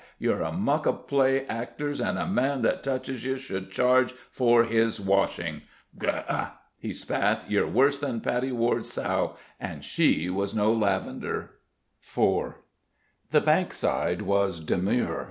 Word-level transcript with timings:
You're 0.17 0.41
a 0.41 0.51
muck 0.51 0.87
of 0.87 1.05
play 1.05 1.45
actors, 1.45 2.01
and 2.01 2.17
a 2.17 2.25
man 2.25 2.63
that 2.63 2.81
touches 2.83 3.23
ye 3.23 3.37
should 3.37 3.69
charge 3.69 4.15
for 4.31 4.63
his 4.63 4.99
washing. 4.99 5.61
Gr 5.95 6.09
r!" 6.27 6.53
he 6.79 6.91
spat 6.91 7.45
"ye're 7.51 7.67
worse 7.67 7.99
than 7.99 8.19
Patty 8.19 8.51
Ward's 8.51 8.91
sow, 8.91 9.35
and 9.59 9.83
she 9.85 10.27
was 10.27 10.55
no 10.55 10.73
lavender!" 10.73 11.51
IV 12.01 12.55
The 13.29 13.41
Bankside 13.41 14.23
was 14.23 14.59
demure. 14.59 15.19